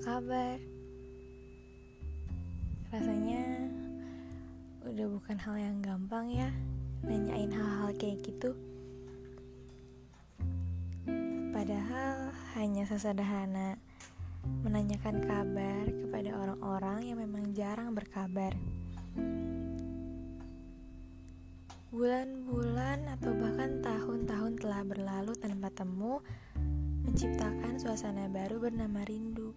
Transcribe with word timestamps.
kabar? 0.00 0.56
Rasanya 2.88 3.68
udah 4.88 5.06
bukan 5.12 5.36
hal 5.36 5.56
yang 5.60 5.78
gampang 5.84 6.32
ya 6.32 6.48
nanyain 7.04 7.52
hal-hal 7.52 7.92
kayak 8.00 8.24
gitu. 8.24 8.56
Padahal 11.52 12.32
hanya 12.56 12.88
sesederhana 12.88 13.76
menanyakan 14.64 15.20
kabar 15.20 15.84
kepada 15.84 16.30
orang-orang 16.32 16.98
yang 17.04 17.18
memang 17.20 17.52
jarang 17.52 17.92
berkabar. 17.92 18.56
Bulan-bulan 21.92 23.04
atau 23.20 23.36
bahkan 23.36 23.84
tahun-tahun 23.84 24.52
telah 24.64 24.80
berlalu 24.88 25.36
tanpa 25.36 25.68
temu, 25.74 26.24
menciptakan 27.04 27.76
suasana 27.76 28.32
baru 28.32 28.62
bernama 28.62 29.04
rindu. 29.04 29.52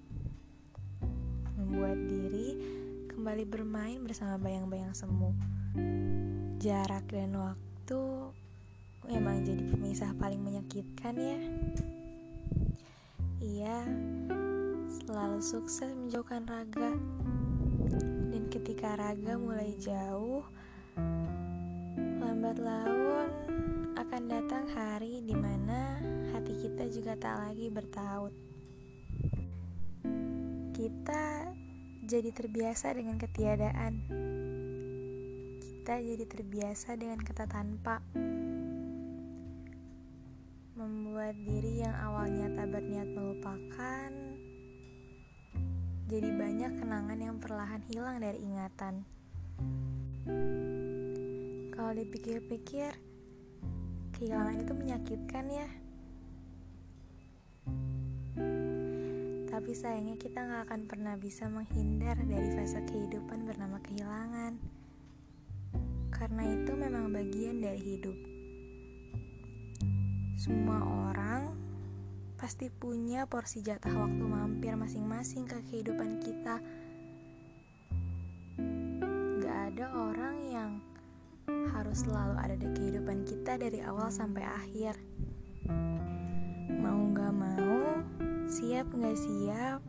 Membuat 1.73 2.05
diri 2.05 2.53
kembali 3.09 3.49
bermain 3.49 3.97
bersama 4.05 4.37
bayang-bayang 4.37 4.93
semu. 4.93 5.33
Jarak 6.61 7.01
dan 7.09 7.33
waktu 7.33 8.29
memang 9.09 9.41
jadi 9.41 9.73
pemisah 9.73 10.13
paling 10.21 10.37
menyakitkan 10.37 11.17
ya. 11.17 11.39
Iya, 13.41 13.89
selalu 15.01 15.41
sukses 15.41 15.89
menjauhkan 15.97 16.45
raga. 16.45 16.93
Dan 18.29 18.53
ketika 18.53 18.93
raga 18.93 19.33
mulai 19.33 19.73
jauh, 19.81 20.45
lambat 22.21 22.61
laun 22.61 23.33
akan 23.97 24.21
datang 24.29 24.69
hari 24.77 25.25
di 25.25 25.33
mana 25.33 25.97
hati 26.37 26.53
kita 26.53 26.85
juga 26.93 27.17
tak 27.17 27.49
lagi 27.49 27.65
bertaut. 27.73 28.33
Kita 30.73 31.42
jadi 32.03 32.35
terbiasa 32.35 32.91
dengan 32.91 33.15
ketiadaan. 33.15 33.93
Kita 35.63 35.95
jadi 36.03 36.25
terbiasa 36.27 36.99
dengan 36.99 37.23
kata 37.23 37.47
tanpa. 37.47 38.03
Membuat 40.75 41.39
diri 41.47 41.79
yang 41.79 41.95
awalnya 41.95 42.51
tak 42.59 42.75
berniat 42.75 43.07
melupakan 43.07 44.11
jadi 46.11 46.29
banyak 46.29 46.71
kenangan 46.77 47.19
yang 47.19 47.35
perlahan 47.39 47.81
hilang 47.89 48.19
dari 48.19 48.37
ingatan. 48.43 49.07
Kalau 51.73 51.91
dipikir-pikir, 51.95 52.91
kehilangan 54.13 54.61
itu 54.61 54.73
menyakitkan 54.75 55.45
ya. 55.49 55.82
Tapi 59.53 59.69
sayangnya 59.77 60.17
kita 60.17 60.41
nggak 60.41 60.65
akan 60.65 60.81
pernah 60.89 61.13
bisa 61.13 61.45
menghindar 61.45 62.17
dari 62.25 62.49
fase 62.57 62.81
kehidupan 62.89 63.45
bernama 63.45 63.77
kehilangan. 63.85 64.57
Karena 66.09 66.41
itu 66.49 66.73
memang 66.73 67.13
bagian 67.13 67.61
dari 67.61 67.77
hidup. 67.77 68.17
Semua 70.41 70.81
orang 70.81 71.53
pasti 72.33 72.73
punya 72.73 73.29
porsi 73.29 73.61
jatah 73.61 73.93
waktu 73.93 74.25
mampir 74.25 74.73
masing-masing 74.73 75.45
ke 75.45 75.61
kehidupan 75.69 76.17
kita. 76.17 76.57
Gak 79.37 79.59
ada 79.69 79.85
orang 79.93 80.35
yang 80.49 80.71
harus 81.77 82.01
selalu 82.09 82.35
ada 82.41 82.55
di 82.57 82.73
kehidupan 82.73 83.21
kita 83.21 83.61
dari 83.61 83.85
awal 83.85 84.09
sampai 84.09 84.49
akhir. 84.49 84.97
Mau 86.73 87.05
gak 87.13 87.31
mau, 87.37 87.62
siap 88.53 88.85
gak 88.93 89.17
siap, 89.17 89.81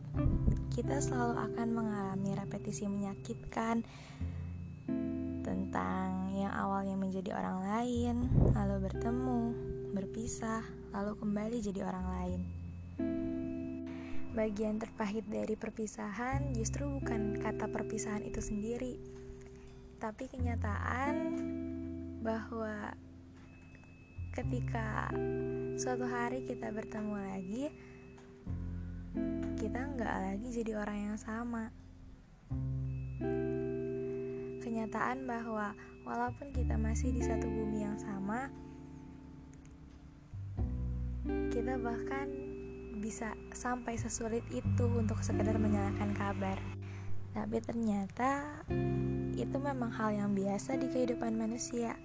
kita 0.73 0.97
selalu 0.97 1.37
akan 1.37 1.67
mengalami 1.69 2.33
repetisi 2.33 2.89
menyakitkan 2.89 3.85
tentang 5.45 6.33
yang 6.33 6.49
awalnya 6.49 6.97
menjadi 6.97 7.37
orang 7.37 7.61
lain, 7.61 8.15
lalu 8.57 8.89
bertemu, 8.89 9.41
berpisah, 9.93 10.65
lalu 10.97 11.13
kembali 11.13 11.57
jadi 11.61 11.85
orang 11.85 12.07
lain. 12.09 12.41
Bagian 14.33 14.81
terpahit 14.81 15.29
dari 15.29 15.53
perpisahan 15.53 16.57
justru 16.57 16.89
bukan 16.89 17.37
kata 17.37 17.69
perpisahan 17.69 18.25
itu 18.25 18.41
sendiri, 18.41 18.97
tapi 20.01 20.25
kenyataan 20.25 21.37
bahwa 22.25 22.97
ketika 24.33 25.13
suatu 25.77 26.09
hari 26.09 26.41
kita 26.49 26.73
bertemu 26.73 27.13
lagi, 27.13 27.69
kita 29.75 29.91
nggak 29.91 30.15
lagi 30.23 30.47
jadi 30.55 30.71
orang 30.79 30.99
yang 31.03 31.17
sama. 31.19 31.67
Kenyataan 34.63 35.27
bahwa 35.27 35.75
walaupun 36.07 36.47
kita 36.55 36.79
masih 36.79 37.11
di 37.11 37.19
satu 37.19 37.43
bumi 37.43 37.83
yang 37.83 37.99
sama, 37.99 38.47
kita 41.51 41.75
bahkan 41.75 42.31
bisa 43.03 43.35
sampai 43.51 43.99
sesulit 43.99 44.47
itu 44.55 44.87
untuk 44.95 45.19
sekedar 45.19 45.59
menyalakan 45.59 46.15
kabar. 46.15 46.55
Tapi 47.35 47.59
ternyata 47.59 48.63
itu 49.35 49.59
memang 49.59 49.91
hal 49.91 50.15
yang 50.15 50.31
biasa 50.31 50.79
di 50.79 50.87
kehidupan 50.87 51.35
manusia. 51.35 51.99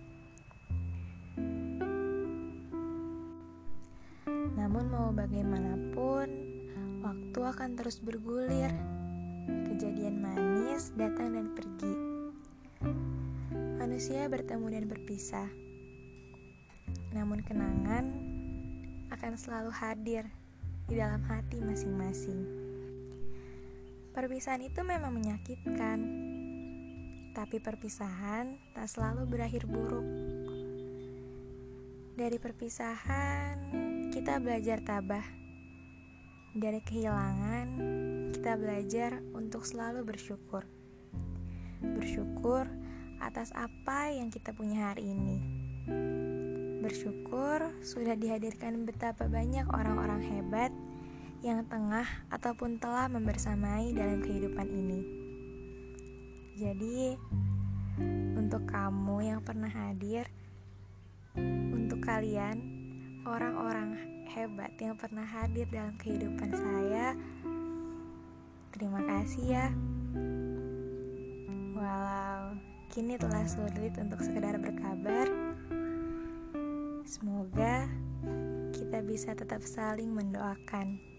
Namun 4.58 4.91
mau 4.91 5.14
bagaimanapun, 5.14 6.50
waktu 7.00 7.41
akan 7.41 7.81
terus 7.81 7.99
bergulir. 8.05 8.69
Kejadian 9.49 10.21
manis 10.21 10.93
datang 10.94 11.33
dan 11.33 11.56
pergi. 11.56 11.94
Manusia 13.81 14.28
bertemu 14.28 14.66
dan 14.69 14.84
berpisah. 14.84 15.49
Namun 17.16 17.41
kenangan 17.41 18.05
akan 19.11 19.33
selalu 19.34 19.72
hadir 19.72 20.28
di 20.87 21.00
dalam 21.00 21.25
hati 21.25 21.65
masing-masing. 21.65 22.44
Perpisahan 24.12 24.61
itu 24.61 24.84
memang 24.84 25.17
menyakitkan, 25.17 25.99
tapi 27.32 27.56
perpisahan 27.62 28.61
tak 28.77 28.87
selalu 28.91 29.25
berakhir 29.25 29.65
buruk. 29.65 30.05
Dari 32.21 32.37
perpisahan, 32.37 33.56
kita 34.12 34.37
belajar 34.43 34.84
tabah. 34.84 35.39
Dari 36.50 36.83
kehilangan, 36.83 37.78
kita 38.34 38.59
belajar 38.59 39.22
untuk 39.38 39.62
selalu 39.62 40.03
bersyukur. 40.03 40.66
Bersyukur 41.78 42.66
atas 43.22 43.55
apa 43.55 44.11
yang 44.11 44.34
kita 44.34 44.50
punya 44.50 44.91
hari 44.91 45.15
ini. 45.15 45.38
Bersyukur 46.83 47.71
sudah 47.87 48.19
dihadirkan 48.19 48.83
betapa 48.83 49.31
banyak 49.31 49.62
orang-orang 49.71 50.27
hebat 50.27 50.75
yang 51.38 51.62
tengah 51.71 52.11
ataupun 52.34 52.82
telah 52.82 53.06
membersamai 53.06 53.94
dalam 53.94 54.19
kehidupan 54.19 54.67
ini. 54.75 55.00
Jadi, 56.59 57.15
untuk 58.34 58.67
kamu 58.67 59.22
yang 59.22 59.41
pernah 59.47 59.71
hadir, 59.71 60.27
untuk 61.71 62.03
kalian 62.03 62.79
orang-orang 63.26 63.98
hebat 64.31 64.72
yang 64.78 64.94
pernah 64.97 65.26
hadir 65.26 65.66
dalam 65.69 65.92
kehidupan 65.98 66.50
saya, 66.54 67.19
terima 68.72 69.03
kasih 69.04 69.44
ya. 69.44 69.66
Walau 71.76 72.56
kini 72.88 73.19
telah 73.19 73.44
sulit 73.44 73.92
untuk 73.98 74.22
sekedar 74.22 74.56
berkabar, 74.56 75.26
semoga 77.04 77.88
kita 78.72 79.02
bisa 79.05 79.34
tetap 79.34 79.61
saling 79.67 80.14
mendoakan. 80.14 81.09